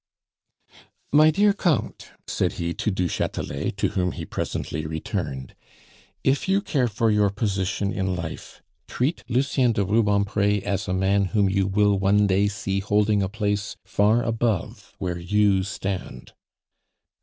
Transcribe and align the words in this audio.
"My 1.11 1.29
dear 1.29 1.53
Count," 1.53 2.09
said 2.25 2.53
he 2.53 2.73
to 2.73 2.89
du 2.89 3.07
Chatelet, 3.07 3.77
to 3.77 3.89
whom 3.89 4.13
he 4.13 4.25
presently 4.25 4.87
returned, 4.87 5.53
"if 6.23 6.49
you 6.49 6.59
care 6.59 6.87
for 6.87 7.11
your 7.11 7.29
position 7.29 7.93
in 7.93 8.15
life, 8.15 8.63
treat 8.87 9.23
Lucien 9.29 9.73
de 9.73 9.85
Rubempre 9.85 10.57
as 10.63 10.87
a 10.87 10.93
man 10.95 11.25
whom 11.25 11.51
you 11.51 11.67
will 11.67 11.99
one 11.99 12.25
day 12.25 12.47
see 12.47 12.79
holding 12.79 13.21
a 13.21 13.29
place 13.29 13.75
far 13.85 14.23
above 14.23 14.95
where 14.97 15.19
you 15.19 15.61
stand." 15.61 16.33